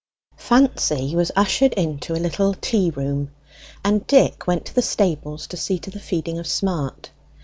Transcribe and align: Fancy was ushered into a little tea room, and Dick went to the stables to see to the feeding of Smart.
Fancy 0.37 1.15
was 1.15 1.31
ushered 1.35 1.73
into 1.73 2.13
a 2.15 2.15
little 2.15 2.55
tea 2.55 2.89
room, 2.89 3.29
and 3.85 4.07
Dick 4.07 4.47
went 4.47 4.65
to 4.65 4.73
the 4.73 4.81
stables 4.81 5.45
to 5.45 5.57
see 5.57 5.77
to 5.77 5.91
the 5.91 5.99
feeding 5.99 6.39
of 6.39 6.47
Smart. 6.47 7.11